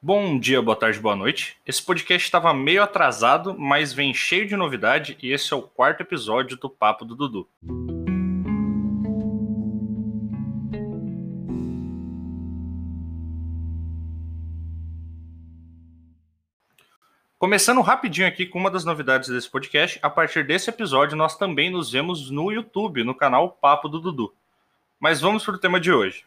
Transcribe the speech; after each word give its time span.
Bom 0.00 0.38
dia, 0.38 0.62
boa 0.62 0.76
tarde, 0.76 1.00
boa 1.00 1.16
noite. 1.16 1.56
Esse 1.66 1.82
podcast 1.82 2.24
estava 2.24 2.54
meio 2.54 2.84
atrasado, 2.84 3.58
mas 3.58 3.92
vem 3.92 4.14
cheio 4.14 4.46
de 4.46 4.54
novidade 4.54 5.18
e 5.20 5.32
esse 5.32 5.52
é 5.52 5.56
o 5.56 5.62
quarto 5.62 6.02
episódio 6.02 6.56
do 6.56 6.70
Papo 6.70 7.04
do 7.04 7.16
Dudu. 7.16 7.48
Começando 17.36 17.80
rapidinho 17.80 18.28
aqui 18.28 18.46
com 18.46 18.60
uma 18.60 18.70
das 18.70 18.84
novidades 18.84 19.28
desse 19.28 19.50
podcast, 19.50 19.98
a 20.00 20.08
partir 20.08 20.46
desse 20.46 20.70
episódio 20.70 21.16
nós 21.16 21.36
também 21.36 21.70
nos 21.70 21.90
vemos 21.90 22.30
no 22.30 22.52
YouTube, 22.52 23.02
no 23.02 23.16
canal 23.16 23.50
Papo 23.50 23.88
do 23.88 23.98
Dudu. 23.98 24.32
Mas 25.00 25.20
vamos 25.20 25.44
para 25.44 25.56
o 25.56 25.58
tema 25.58 25.80
de 25.80 25.90
hoje. 25.90 26.24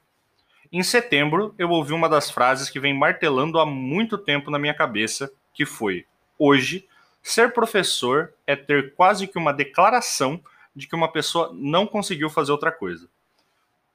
Em 0.71 0.83
setembro, 0.83 1.53
eu 1.57 1.69
ouvi 1.69 1.91
uma 1.91 2.07
das 2.07 2.31
frases 2.31 2.69
que 2.69 2.79
vem 2.79 2.97
martelando 2.97 3.59
há 3.59 3.65
muito 3.65 4.17
tempo 4.17 4.49
na 4.49 4.57
minha 4.57 4.73
cabeça, 4.73 5.29
que 5.53 5.66
foi: 5.66 6.05
hoje, 6.39 6.88
ser 7.21 7.53
professor 7.53 8.34
é 8.48 8.55
ter 8.55 8.95
quase 8.95 9.27
que 9.27 9.38
uma 9.38 9.52
declaração 9.52 10.41
de 10.73 10.88
que 10.88 10.95
uma 10.95 11.12
pessoa 11.12 11.52
não 11.53 11.85
conseguiu 11.85 12.29
fazer 12.29 12.53
outra 12.53 12.71
coisa. 12.71 13.09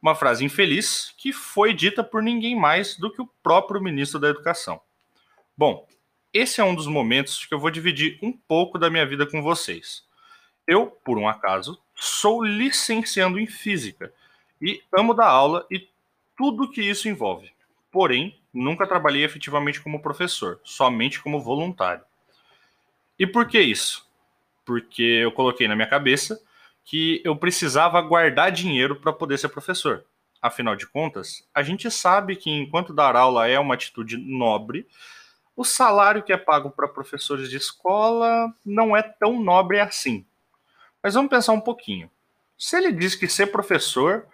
Uma 0.02 0.14
frase 0.14 0.44
infeliz 0.44 1.14
que 1.16 1.32
foi 1.32 1.72
dita 1.72 2.04
por 2.04 2.22
ninguém 2.22 2.54
mais 2.54 2.98
do 2.98 3.10
que 3.10 3.22
o 3.22 3.30
próprio 3.42 3.80
ministro 3.80 4.20
da 4.20 4.28
Educação. 4.28 4.78
Bom, 5.56 5.88
esse 6.32 6.60
é 6.60 6.64
um 6.64 6.74
dos 6.74 6.86
momentos 6.86 7.46
que 7.46 7.54
eu 7.54 7.58
vou 7.58 7.70
dividir 7.70 8.18
um 8.22 8.30
pouco 8.30 8.78
da 8.78 8.90
minha 8.90 9.06
vida 9.06 9.26
com 9.26 9.40
vocês. 9.42 10.04
Eu, 10.66 10.88
por 10.88 11.16
um 11.16 11.26
acaso, 11.26 11.80
sou 11.94 12.44
licenciando 12.44 13.40
em 13.40 13.46
física 13.46 14.12
e 14.60 14.82
amo 14.92 15.14
dar 15.14 15.28
aula 15.28 15.66
e 15.70 15.88
tudo 16.36 16.70
que 16.70 16.82
isso 16.82 17.08
envolve. 17.08 17.52
Porém, 17.90 18.38
nunca 18.52 18.86
trabalhei 18.86 19.24
efetivamente 19.24 19.80
como 19.80 20.02
professor, 20.02 20.60
somente 20.62 21.22
como 21.22 21.40
voluntário. 21.40 22.04
E 23.18 23.26
por 23.26 23.46
que 23.48 23.60
isso? 23.60 24.06
Porque 24.64 25.02
eu 25.02 25.32
coloquei 25.32 25.66
na 25.66 25.74
minha 25.74 25.88
cabeça 25.88 26.40
que 26.84 27.20
eu 27.24 27.34
precisava 27.34 28.00
guardar 28.00 28.52
dinheiro 28.52 28.96
para 28.96 29.12
poder 29.12 29.38
ser 29.38 29.48
professor. 29.48 30.04
Afinal 30.40 30.76
de 30.76 30.86
contas, 30.86 31.46
a 31.54 31.62
gente 31.62 31.90
sabe 31.90 32.36
que 32.36 32.50
enquanto 32.50 32.92
dar 32.92 33.16
aula 33.16 33.48
é 33.48 33.58
uma 33.58 33.74
atitude 33.74 34.16
nobre, 34.16 34.86
o 35.56 35.64
salário 35.64 36.22
que 36.22 36.32
é 36.32 36.36
pago 36.36 36.70
para 36.70 36.86
professores 36.86 37.48
de 37.48 37.56
escola 37.56 38.54
não 38.64 38.96
é 38.96 39.02
tão 39.02 39.42
nobre 39.42 39.80
assim. 39.80 40.24
Mas 41.02 41.14
vamos 41.14 41.30
pensar 41.30 41.52
um 41.52 41.60
pouquinho. 41.60 42.10
Se 42.58 42.76
ele 42.76 42.92
diz 42.92 43.14
que 43.14 43.26
ser 43.26 43.46
professor 43.46 44.26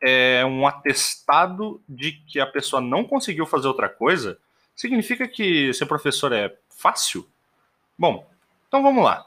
é 0.00 0.44
um 0.44 0.66
atestado 0.66 1.82
de 1.88 2.12
que 2.12 2.40
a 2.40 2.46
pessoa 2.46 2.80
não 2.80 3.04
conseguiu 3.04 3.46
fazer 3.46 3.68
outra 3.68 3.88
coisa, 3.88 4.38
significa 4.74 5.26
que 5.26 5.72
ser 5.72 5.86
professor 5.86 6.32
é 6.32 6.54
fácil? 6.68 7.28
Bom, 7.98 8.28
então 8.68 8.82
vamos 8.82 9.04
lá. 9.04 9.26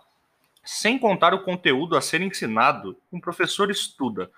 Sem 0.64 1.00
contar 1.00 1.34
o 1.34 1.44
conteúdo 1.44 1.96
a 1.96 2.02
ser 2.02 2.22
ensinado, 2.22 2.98
um 3.12 3.20
professor 3.20 3.72
estuda 3.72 4.30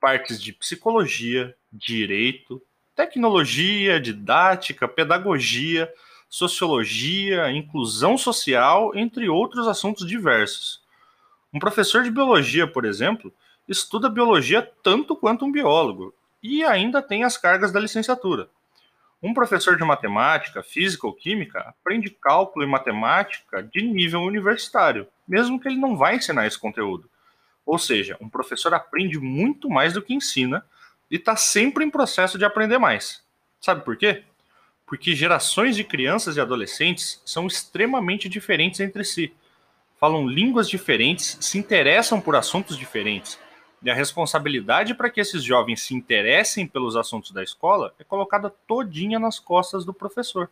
partes 0.00 0.42
de 0.42 0.52
psicologia, 0.52 1.54
direito, 1.72 2.60
tecnologia, 2.94 4.00
didática, 4.00 4.88
pedagogia, 4.88 5.92
sociologia, 6.28 7.50
inclusão 7.50 8.18
social, 8.18 8.92
entre 8.94 9.28
outros 9.28 9.66
assuntos 9.66 10.06
diversos. 10.06 10.82
Um 11.52 11.58
professor 11.58 12.02
de 12.02 12.10
biologia, 12.10 12.66
por 12.66 12.84
exemplo, 12.84 13.32
estuda 13.68 14.08
biologia 14.08 14.62
tanto 14.82 15.14
quanto 15.14 15.44
um 15.44 15.52
biólogo 15.52 16.14
e 16.42 16.64
ainda 16.64 17.02
tem 17.02 17.22
as 17.22 17.36
cargas 17.36 17.70
da 17.70 17.78
licenciatura. 17.78 18.48
Um 19.22 19.34
professor 19.34 19.76
de 19.76 19.84
matemática, 19.84 20.62
física 20.62 21.06
ou 21.06 21.12
química 21.12 21.60
aprende 21.60 22.08
cálculo 22.08 22.64
e 22.64 22.68
matemática 22.68 23.62
de 23.62 23.82
nível 23.82 24.22
universitário, 24.22 25.06
mesmo 25.26 25.60
que 25.60 25.68
ele 25.68 25.76
não 25.76 25.96
vá 25.96 26.14
ensinar 26.14 26.46
esse 26.46 26.58
conteúdo. 26.58 27.10
Ou 27.66 27.78
seja, 27.78 28.16
um 28.20 28.28
professor 28.28 28.72
aprende 28.72 29.18
muito 29.18 29.68
mais 29.68 29.92
do 29.92 30.00
que 30.00 30.14
ensina 30.14 30.64
e 31.10 31.16
está 31.16 31.36
sempre 31.36 31.84
em 31.84 31.90
processo 31.90 32.38
de 32.38 32.44
aprender 32.44 32.78
mais. 32.78 33.22
Sabe 33.60 33.84
por 33.84 33.96
quê? 33.96 34.22
Porque 34.86 35.14
gerações 35.14 35.76
de 35.76 35.84
crianças 35.84 36.36
e 36.36 36.40
adolescentes 36.40 37.20
são 37.26 37.46
extremamente 37.46 38.28
diferentes 38.28 38.80
entre 38.80 39.04
si. 39.04 39.34
Falam 39.98 40.28
línguas 40.28 40.68
diferentes, 40.70 41.36
se 41.40 41.58
interessam 41.58 42.20
por 42.20 42.36
assuntos 42.36 42.78
diferentes 42.78 43.36
e 43.82 43.90
a 43.90 43.94
responsabilidade 43.94 44.94
para 44.94 45.10
que 45.10 45.20
esses 45.20 45.42
jovens 45.42 45.82
se 45.82 45.94
interessem 45.94 46.66
pelos 46.66 46.96
assuntos 46.96 47.30
da 47.30 47.42
escola 47.42 47.94
é 47.98 48.04
colocada 48.04 48.50
todinha 48.66 49.18
nas 49.18 49.38
costas 49.38 49.84
do 49.84 49.94
professor. 49.94 50.50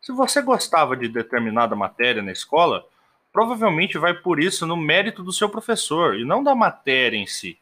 Se 0.00 0.10
você 0.12 0.42
gostava 0.42 0.96
de 0.96 1.08
determinada 1.08 1.76
matéria 1.76 2.22
na 2.22 2.32
escola, 2.32 2.84
provavelmente 3.32 3.96
vai 3.96 4.14
por 4.14 4.40
isso 4.40 4.66
no 4.66 4.76
mérito 4.76 5.22
do 5.22 5.32
seu 5.32 5.48
professor 5.48 6.18
e 6.18 6.24
não 6.24 6.42
da 6.42 6.54
matéria 6.54 7.16
em 7.16 7.26
si. 7.26 7.56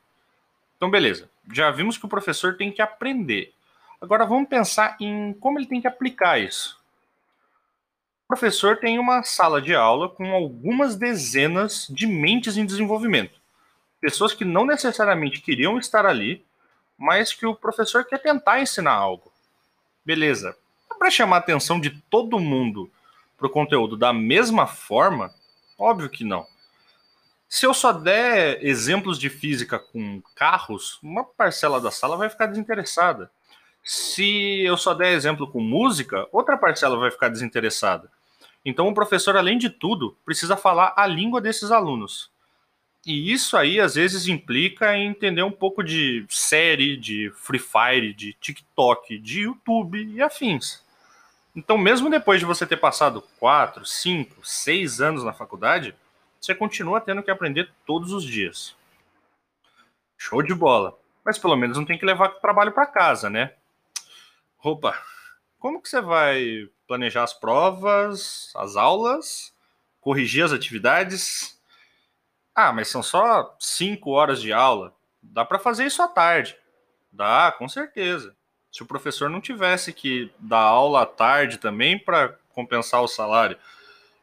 Então, 0.76 0.90
beleza. 0.90 1.28
Já 1.52 1.70
vimos 1.70 1.98
que 1.98 2.06
o 2.06 2.08
professor 2.08 2.56
tem 2.56 2.72
que 2.72 2.80
aprender. 2.80 3.52
Agora 4.00 4.24
vamos 4.24 4.48
pensar 4.48 4.96
em 4.98 5.34
como 5.34 5.58
ele 5.58 5.66
tem 5.66 5.80
que 5.80 5.86
aplicar 5.86 6.40
isso. 6.40 6.80
O 8.24 8.28
professor 8.28 8.78
tem 8.78 8.98
uma 8.98 9.22
sala 9.22 9.60
de 9.60 9.74
aula 9.74 10.08
com 10.08 10.32
algumas 10.32 10.96
dezenas 10.96 11.86
de 11.90 12.06
mentes 12.06 12.56
em 12.56 12.64
desenvolvimento 12.64 13.39
pessoas 14.00 14.32
que 14.32 14.44
não 14.44 14.64
necessariamente 14.64 15.40
queriam 15.40 15.78
estar 15.78 16.06
ali, 16.06 16.44
mas 16.96 17.32
que 17.32 17.46
o 17.46 17.54
professor 17.54 18.04
quer 18.04 18.18
tentar 18.18 18.60
ensinar 18.60 18.92
algo. 18.92 19.32
Beleza. 20.04 20.56
Para 20.98 21.10
chamar 21.10 21.36
a 21.36 21.38
atenção 21.40 21.80
de 21.80 21.90
todo 22.10 22.38
mundo 22.38 22.90
para 23.36 23.46
o 23.46 23.50
conteúdo 23.50 23.96
da 23.96 24.12
mesma 24.12 24.66
forma, 24.66 25.32
óbvio 25.78 26.10
que 26.10 26.24
não. 26.24 26.46
Se 27.48 27.66
eu 27.66 27.74
só 27.74 27.92
der 27.92 28.64
exemplos 28.64 29.18
de 29.18 29.28
física 29.28 29.78
com 29.78 30.22
carros, 30.36 30.98
uma 31.02 31.24
parcela 31.24 31.80
da 31.80 31.90
sala 31.90 32.16
vai 32.16 32.28
ficar 32.28 32.46
desinteressada. 32.46 33.30
Se 33.82 34.60
eu 34.62 34.76
só 34.76 34.94
der 34.94 35.12
exemplo 35.12 35.50
com 35.50 35.60
música, 35.60 36.28
outra 36.30 36.56
parcela 36.56 36.96
vai 36.96 37.10
ficar 37.10 37.28
desinteressada. 37.28 38.10
Então 38.64 38.86
o 38.88 38.94
professor, 38.94 39.36
além 39.36 39.58
de 39.58 39.70
tudo, 39.70 40.16
precisa 40.24 40.56
falar 40.56 40.92
a 40.96 41.06
língua 41.06 41.40
desses 41.40 41.70
alunos. 41.70 42.30
E 43.06 43.32
isso 43.32 43.56
aí 43.56 43.80
às 43.80 43.94
vezes 43.94 44.28
implica 44.28 44.96
em 44.96 45.08
entender 45.08 45.42
um 45.42 45.50
pouco 45.50 45.82
de 45.82 46.24
série, 46.28 46.96
de 46.96 47.30
Free 47.34 47.58
Fire, 47.58 48.12
de 48.12 48.34
TikTok, 48.34 49.18
de 49.18 49.42
YouTube 49.42 50.02
e 50.04 50.20
afins. 50.20 50.84
Então, 51.56 51.76
mesmo 51.76 52.10
depois 52.10 52.38
de 52.38 52.46
você 52.46 52.66
ter 52.66 52.76
passado 52.76 53.22
4, 53.38 53.84
5, 53.84 54.46
6 54.46 55.00
anos 55.00 55.24
na 55.24 55.32
faculdade, 55.32 55.94
você 56.40 56.54
continua 56.54 57.00
tendo 57.00 57.22
que 57.22 57.30
aprender 57.30 57.70
todos 57.86 58.12
os 58.12 58.24
dias. 58.24 58.76
Show 60.16 60.42
de 60.42 60.54
bola. 60.54 60.96
Mas 61.24 61.38
pelo 61.38 61.56
menos 61.56 61.76
não 61.76 61.84
tem 61.84 61.98
que 61.98 62.06
levar 62.06 62.28
o 62.28 62.40
trabalho 62.40 62.72
para 62.72 62.86
casa, 62.86 63.28
né? 63.28 63.52
Opa, 64.62 65.02
como 65.58 65.80
que 65.80 65.88
você 65.88 66.00
vai 66.00 66.68
planejar 66.86 67.24
as 67.24 67.32
provas, 67.32 68.52
as 68.54 68.76
aulas, 68.76 69.54
corrigir 70.00 70.44
as 70.44 70.52
atividades? 70.52 71.59
Ah, 72.54 72.72
mas 72.72 72.88
são 72.88 73.02
só 73.02 73.56
cinco 73.58 74.10
horas 74.10 74.40
de 74.40 74.52
aula. 74.52 74.94
Dá 75.22 75.44
para 75.44 75.58
fazer 75.58 75.86
isso 75.86 76.02
à 76.02 76.08
tarde. 76.08 76.56
Dá, 77.12 77.52
com 77.56 77.68
certeza. 77.68 78.34
Se 78.70 78.82
o 78.82 78.86
professor 78.86 79.28
não 79.28 79.40
tivesse 79.40 79.92
que 79.92 80.32
dar 80.38 80.60
aula 80.60 81.02
à 81.02 81.06
tarde 81.06 81.58
também 81.58 81.98
para 81.98 82.36
compensar 82.54 83.02
o 83.02 83.08
salário. 83.08 83.58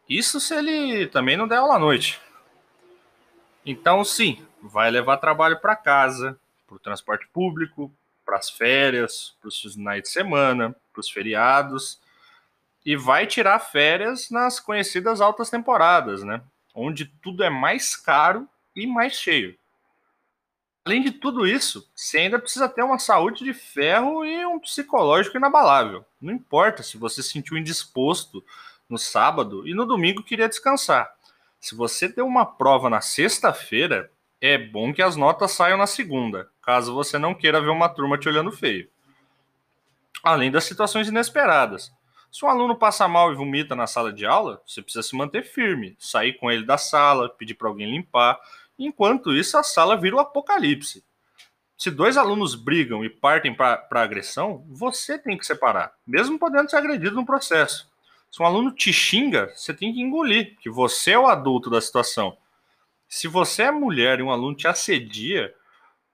Isso 0.08 0.40
se 0.40 0.56
ele 0.56 1.08
também 1.08 1.36
não 1.36 1.48
der 1.48 1.58
aula 1.58 1.76
à 1.76 1.80
noite. 1.80 2.22
Então, 3.66 4.04
sim, 4.06 4.46
vai 4.62 4.90
levar 4.90 5.18
trabalho 5.18 5.60
para 5.60 5.76
casa, 5.76 6.40
para 6.66 6.76
o 6.76 6.80
transporte 6.80 7.28
público, 7.28 7.92
para 8.26 8.38
as 8.38 8.50
férias, 8.50 9.36
para 9.42 9.50
os 9.50 9.60
finais 9.60 10.04
de 10.04 10.10
semana, 10.10 10.76
para 10.94 11.00
os 11.00 11.10
feriados. 11.10 12.00
E 12.86 12.96
vai 12.96 13.28
tirar 13.28 13.60
férias 13.60 14.30
nas 14.30 14.60
conhecidas 14.60 15.20
altas 15.20 15.50
temporadas, 15.50 16.24
né? 16.24 16.42
Onde 16.78 17.06
tudo 17.06 17.44
é 17.44 17.50
mais 17.50 17.96
caro 17.96 18.48
e 18.76 18.86
mais 18.86 19.14
cheio. 19.14 19.58
Além 20.86 21.02
de 21.02 21.12
tudo 21.12 21.46
isso, 21.46 21.92
você 21.94 22.20
ainda 22.20 22.40
precisa 22.40 22.70
ter 22.70 22.84
uma 22.84 23.00
saúde 23.00 23.44
de 23.44 23.54
ferro 23.54 24.24
e 24.24 24.46
um 24.46 24.60
psicológico 24.60 25.36
inabalável. 25.36 26.06
Não 26.22 26.32
importa 26.32 26.82
se 26.82 26.98
você 26.98 27.22
se 27.22 27.30
sentiu 27.30 27.58
indisposto 27.58 28.42
no 28.88 28.98
sábado 28.98 29.68
e 29.68 29.74
no 29.74 29.86
domingo 29.86 30.24
queria 30.24 30.48
descansar. 30.48 31.12
Se 31.60 31.76
você 31.76 32.08
deu 32.08 32.26
uma 32.26 32.46
prova 32.46 32.90
na 32.90 33.02
sexta-feira, 33.02 34.10
é 34.40 34.58
bom 34.58 34.94
que 34.94 35.02
as 35.02 35.16
notas 35.16 35.52
saiam 35.52 35.78
na 35.78 35.88
segunda, 35.88 36.50
caso 36.62 36.94
você 36.94 37.18
não 37.18 37.34
queira 37.34 37.60
ver 37.60 37.70
uma 37.70 37.90
turma 37.90 38.18
te 38.18 38.30
olhando 38.30 38.52
feio. 38.52 38.88
Além 40.24 40.52
das 40.52 40.64
situações 40.64 41.08
inesperadas. 41.08 41.92
Se 42.32 42.46
um 42.46 42.50
aluno 42.50 42.76
passa 42.76 43.08
mal 43.08 43.32
e 43.32 43.36
vomita 43.36 43.76
na 43.76 43.88
sala 43.88 44.12
de 44.12 44.26
aula, 44.26 44.62
você 44.66 44.82
precisa 44.82 45.02
se 45.02 45.16
manter 45.16 45.44
firme, 45.44 45.96
sair 45.98 46.34
com 46.34 46.52
ele 46.52 46.66
da 46.66 46.78
sala, 46.78 47.30
pedir 47.30 47.56
para 47.56 47.68
alguém 47.68 47.90
limpar. 47.90 48.40
Enquanto 48.78 49.34
isso, 49.34 49.58
a 49.58 49.64
sala 49.64 49.98
vira 49.98 50.16
o 50.16 50.20
apocalipse. 50.20 51.04
Se 51.78 51.92
dois 51.92 52.18
alunos 52.18 52.56
brigam 52.56 53.06
e 53.06 53.10
partem 53.10 53.54
para 53.54 53.88
agressão, 53.92 54.66
você 54.68 55.18
tem 55.18 55.38
que 55.38 55.46
separar, 55.46 55.94
mesmo 56.06 56.40
podendo 56.40 56.70
ser 56.70 56.78
agredido 56.78 57.16
no 57.16 57.26
processo. 57.26 57.90
Se 58.32 58.42
um 58.42 58.46
aluno 58.46 58.72
te 58.72 58.92
xinga, 58.92 59.52
você 59.56 59.74
tem 59.74 59.94
que 59.94 60.02
engolir, 60.02 60.58
que 60.60 60.70
você 60.70 61.12
é 61.12 61.20
o 61.20 61.28
adulto 61.28 61.70
da 61.70 61.80
situação. 61.80 62.38
Se 63.08 63.28
você 63.28 63.64
é 63.64 63.72
mulher 63.72 64.20
e 64.20 64.24
um 64.24 64.32
aluno 64.32 64.56
te 64.56 64.68
assedia, 64.68 65.54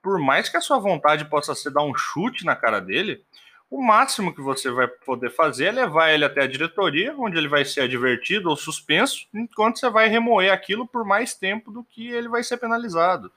por 0.02 0.18
mais 0.18 0.48
que 0.48 0.56
a 0.56 0.60
sua 0.60 0.78
vontade 0.78 1.24
possa 1.24 1.54
ser 1.54 1.70
dar 1.70 1.82
um 1.82 1.94
chute 1.94 2.44
na 2.44 2.54
cara 2.54 2.78
dele, 2.78 3.24
o 3.70 3.82
máximo 3.82 4.34
que 4.34 4.40
você 4.40 4.70
vai 4.70 4.86
poder 4.86 5.30
fazer 5.30 5.66
é 5.66 5.72
levar 5.72 6.10
ele 6.10 6.24
até 6.24 6.42
a 6.42 6.46
diretoria, 6.46 7.14
onde 7.18 7.36
ele 7.36 7.48
vai 7.48 7.64
ser 7.64 7.80
advertido 7.80 8.48
ou 8.48 8.56
suspenso, 8.56 9.26
enquanto 9.34 9.78
você 9.78 9.90
vai 9.90 10.08
remoer 10.08 10.52
aquilo 10.52 10.86
por 10.86 11.04
mais 11.04 11.34
tempo 11.34 11.72
do 11.72 11.82
que 11.82 12.08
ele 12.08 12.28
vai 12.28 12.42
ser 12.42 12.56
penalizado. 12.56 13.32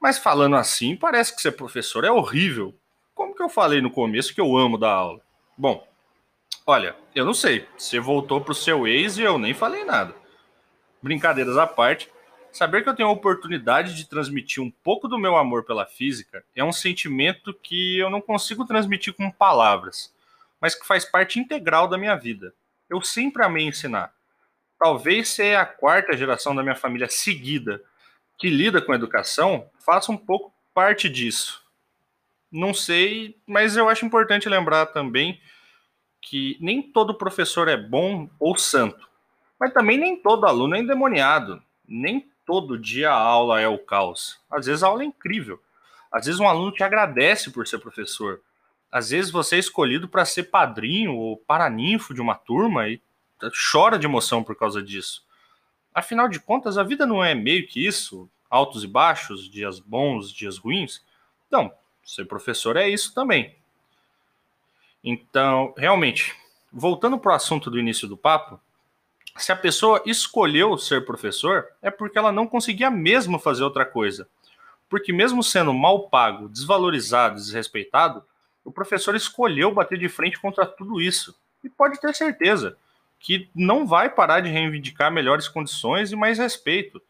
Mas 0.00 0.18
falando 0.18 0.56
assim, 0.56 0.96
parece 0.96 1.34
que 1.34 1.42
ser 1.42 1.52
professor 1.52 2.04
é 2.04 2.10
horrível. 2.10 2.74
Como 3.14 3.34
que 3.34 3.42
eu 3.42 3.48
falei 3.48 3.80
no 3.80 3.90
começo 3.90 4.34
que 4.34 4.40
eu 4.40 4.56
amo 4.56 4.78
dar 4.78 4.92
aula? 4.92 5.20
Bom, 5.56 5.86
olha, 6.66 6.96
eu 7.14 7.24
não 7.24 7.34
sei. 7.34 7.66
Você 7.76 8.00
voltou 8.00 8.40
pro 8.40 8.54
seu 8.54 8.86
ex 8.86 9.18
e 9.18 9.22
eu 9.22 9.38
nem 9.38 9.52
falei 9.52 9.84
nada. 9.84 10.14
Brincadeiras 11.02 11.56
à 11.58 11.66
parte, 11.66 12.10
saber 12.52 12.82
que 12.82 12.88
eu 12.88 12.94
tenho 12.94 13.08
a 13.08 13.12
oportunidade 13.12 13.94
de 13.94 14.08
transmitir 14.08 14.62
um 14.62 14.70
pouco 14.70 15.08
do 15.08 15.18
meu 15.18 15.36
amor 15.36 15.64
pela 15.64 15.86
física 15.86 16.44
é 16.54 16.64
um 16.64 16.72
sentimento 16.72 17.54
que 17.54 17.98
eu 17.98 18.10
não 18.10 18.20
consigo 18.20 18.66
transmitir 18.66 19.14
com 19.14 19.30
palavras, 19.30 20.12
mas 20.60 20.74
que 20.74 20.86
faz 20.86 21.04
parte 21.04 21.38
integral 21.38 21.88
da 21.88 21.98
minha 21.98 22.16
vida. 22.16 22.54
Eu 22.88 23.00
sempre 23.02 23.44
amei 23.44 23.66
ensinar. 23.66 24.12
Talvez 24.78 25.28
ser 25.28 25.56
a 25.56 25.66
quarta 25.66 26.16
geração 26.16 26.54
da 26.54 26.62
minha 26.62 26.74
família 26.74 27.08
seguida 27.08 27.82
que 28.38 28.48
lida 28.48 28.80
com 28.80 28.94
educação 28.94 29.68
faça 29.78 30.10
um 30.10 30.16
pouco 30.16 30.52
parte 30.72 31.08
disso. 31.08 31.62
Não 32.50 32.72
sei, 32.72 33.36
mas 33.46 33.76
eu 33.76 33.88
acho 33.88 34.04
importante 34.04 34.48
lembrar 34.48 34.86
também 34.86 35.40
que 36.22 36.56
nem 36.60 36.82
todo 36.82 37.14
professor 37.14 37.68
é 37.68 37.76
bom 37.76 38.28
ou 38.38 38.56
santo, 38.56 39.08
mas 39.58 39.72
também 39.72 39.98
nem 39.98 40.16
todo 40.16 40.46
aluno 40.46 40.74
é 40.74 40.80
endemoniado, 40.80 41.62
nem 41.86 42.29
todo 42.50 42.76
dia 42.76 43.12
a 43.12 43.16
aula 43.16 43.60
é 43.60 43.68
o 43.68 43.78
caos. 43.78 44.40
Às 44.50 44.66
vezes 44.66 44.82
a 44.82 44.88
aula 44.88 45.04
é 45.04 45.06
incrível. 45.06 45.62
Às 46.10 46.26
vezes 46.26 46.40
um 46.40 46.48
aluno 46.48 46.72
te 46.72 46.82
agradece 46.82 47.48
por 47.48 47.64
ser 47.64 47.78
professor. 47.78 48.40
Às 48.90 49.10
vezes 49.10 49.30
você 49.30 49.54
é 49.54 49.60
escolhido 49.60 50.08
para 50.08 50.24
ser 50.24 50.50
padrinho 50.50 51.14
ou 51.14 51.36
paraninfo 51.36 52.12
de 52.12 52.20
uma 52.20 52.34
turma 52.34 52.88
e 52.88 53.00
chora 53.70 53.96
de 53.96 54.04
emoção 54.04 54.42
por 54.42 54.56
causa 54.56 54.82
disso. 54.82 55.24
Afinal 55.94 56.28
de 56.28 56.40
contas, 56.40 56.76
a 56.76 56.82
vida 56.82 57.06
não 57.06 57.22
é 57.22 57.36
meio 57.36 57.68
que 57.68 57.86
isso, 57.86 58.28
altos 58.50 58.82
e 58.82 58.88
baixos, 58.88 59.48
dias 59.48 59.78
bons, 59.78 60.32
dias 60.32 60.58
ruins. 60.58 61.04
Então, 61.46 61.72
ser 62.02 62.24
professor 62.24 62.76
é 62.76 62.88
isso 62.88 63.14
também. 63.14 63.54
Então, 65.04 65.72
realmente, 65.78 66.34
voltando 66.72 67.16
para 67.16 67.30
o 67.30 67.36
assunto 67.36 67.70
do 67.70 67.78
início 67.78 68.08
do 68.08 68.16
papo, 68.16 68.60
se 69.40 69.52
a 69.52 69.56
pessoa 69.56 70.02
escolheu 70.06 70.76
ser 70.76 71.04
professor, 71.04 71.66
é 71.80 71.90
porque 71.90 72.18
ela 72.18 72.32
não 72.32 72.46
conseguia 72.46 72.90
mesmo 72.90 73.38
fazer 73.38 73.64
outra 73.64 73.84
coisa. 73.84 74.28
Porque, 74.88 75.12
mesmo 75.12 75.42
sendo 75.42 75.72
mal 75.72 76.08
pago, 76.08 76.48
desvalorizado, 76.48 77.36
desrespeitado, 77.36 78.24
o 78.64 78.72
professor 78.72 79.14
escolheu 79.14 79.72
bater 79.72 79.98
de 79.98 80.08
frente 80.08 80.40
contra 80.40 80.66
tudo 80.66 81.00
isso. 81.00 81.34
E 81.62 81.68
pode 81.68 82.00
ter 82.00 82.14
certeza 82.14 82.76
que 83.18 83.48
não 83.54 83.86
vai 83.86 84.08
parar 84.08 84.40
de 84.40 84.48
reivindicar 84.48 85.12
melhores 85.12 85.46
condições 85.46 86.10
e 86.10 86.16
mais 86.16 86.38
respeito. 86.38 87.00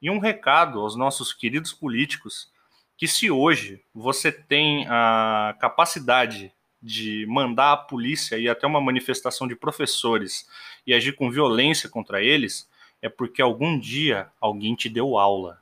E 0.00 0.08
um 0.08 0.18
recado 0.18 0.80
aos 0.80 0.96
nossos 0.96 1.32
queridos 1.32 1.72
políticos: 1.72 2.50
que 2.96 3.08
se 3.08 3.30
hoje 3.30 3.82
você 3.92 4.30
tem 4.30 4.86
a 4.88 5.56
capacidade 5.60 6.52
de 6.80 7.26
mandar 7.28 7.72
a 7.72 7.76
polícia 7.76 8.38
ir 8.38 8.48
até 8.48 8.66
uma 8.66 8.80
manifestação 8.80 9.48
de 9.48 9.56
professores 9.56 10.48
e 10.88 10.94
agir 10.94 11.12
com 11.12 11.30
violência 11.30 11.86
contra 11.86 12.22
eles, 12.22 12.66
é 13.02 13.10
porque 13.10 13.42
algum 13.42 13.78
dia 13.78 14.26
alguém 14.40 14.74
te 14.74 14.88
deu 14.88 15.18
aula. 15.18 15.60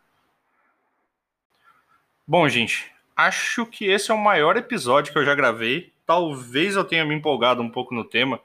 Bom, 2.25 2.49
gente, 2.49 2.87
acho 3.17 3.67
que 3.67 3.87
esse 3.87 4.12
é 4.12 4.14
o 4.14 4.19
maior 4.19 4.56
episódio 4.56 5.12
que 5.12 5.19
eu 5.19 5.25
já 5.25 5.34
gravei. 5.34 5.93
Talvez 6.06 6.76
eu 6.76 6.84
tenha 6.84 7.05
me 7.05 7.12
empolgado 7.12 7.61
um 7.61 7.69
pouco 7.69 7.93
no 7.93 8.05
tema. 8.05 8.40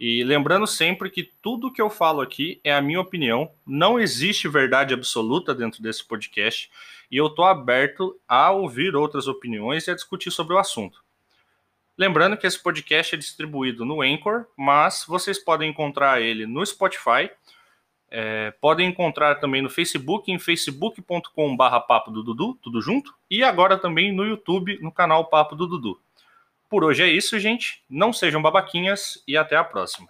E 0.00 0.24
lembrando 0.24 0.66
sempre 0.66 1.10
que 1.10 1.22
tudo 1.42 1.70
que 1.70 1.82
eu 1.82 1.90
falo 1.90 2.22
aqui 2.22 2.58
é 2.64 2.72
a 2.72 2.80
minha 2.80 3.00
opinião, 3.00 3.50
não 3.66 4.00
existe 4.00 4.48
verdade 4.48 4.94
absoluta 4.94 5.54
dentro 5.54 5.82
desse 5.82 6.02
podcast 6.02 6.70
e 7.10 7.18
eu 7.18 7.26
estou 7.26 7.44
aberto 7.44 8.18
a 8.26 8.50
ouvir 8.50 8.96
outras 8.96 9.28
opiniões 9.28 9.86
e 9.86 9.90
a 9.90 9.94
discutir 9.94 10.30
sobre 10.30 10.54
o 10.54 10.58
assunto. 10.58 11.01
Lembrando 11.96 12.36
que 12.36 12.46
esse 12.46 12.58
podcast 12.60 13.14
é 13.14 13.18
distribuído 13.18 13.84
no 13.84 14.00
Anchor, 14.00 14.46
mas 14.56 15.04
vocês 15.06 15.38
podem 15.38 15.70
encontrar 15.70 16.20
ele 16.22 16.46
no 16.46 16.64
Spotify, 16.64 17.30
é, 18.10 18.50
podem 18.60 18.88
encontrar 18.88 19.36
também 19.36 19.62
no 19.62 19.70
Facebook, 19.70 20.30
em 20.30 20.38
facebook.com.br 20.38 21.78
Papo 21.86 22.10
do 22.10 22.22
Dudu, 22.22 22.58
tudo 22.62 22.80
junto, 22.80 23.14
e 23.30 23.42
agora 23.42 23.78
também 23.78 24.12
no 24.12 24.24
YouTube, 24.24 24.78
no 24.80 24.90
canal 24.90 25.26
Papo 25.26 25.54
do 25.54 25.66
Dudu. 25.66 26.00
Por 26.68 26.84
hoje 26.84 27.02
é 27.02 27.08
isso, 27.08 27.38
gente. 27.38 27.82
Não 27.88 28.12
sejam 28.12 28.40
babaquinhas 28.40 29.22
e 29.28 29.36
até 29.36 29.56
a 29.56 29.64
próxima. 29.64 30.08